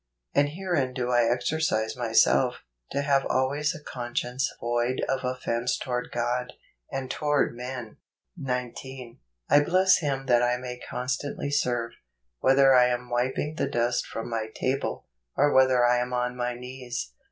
"And 0.33 0.49
herein 0.49 0.95
do 0.95 1.11
I 1.11 1.25
exercise 1.31 1.95
myself, 1.95 2.63
to 2.89 3.03
have 3.03 3.23
always 3.29 3.75
a 3.75 3.83
conscience 3.83 4.51
void 4.59 5.05
of 5.07 5.23
offence 5.23 5.77
toward 5.77 6.09
God, 6.11 6.53
and 6.91 7.11
toward 7.11 7.55
men." 7.55 7.97
10. 8.43 8.73
I 9.47 9.59
bless 9.59 9.99
Him 9.99 10.25
that 10.25 10.41
I 10.41 10.57
may 10.57 10.79
constantly 10.79 11.51
serve, 11.51 11.91
whether 12.39 12.73
I 12.73 12.87
am 12.87 13.11
wiping 13.11 13.57
the 13.57 13.67
dust 13.67 14.07
from 14.07 14.27
my 14.27 14.47
table, 14.55 15.05
or 15.37 15.53
whether 15.53 15.85
I 15.85 15.99
am 15.99 16.13
on 16.13 16.35
my 16.35 16.55
knees. 16.55 17.11